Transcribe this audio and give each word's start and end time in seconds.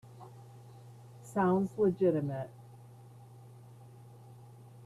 Sounds 1.21 1.77
legitimate. 1.77 2.49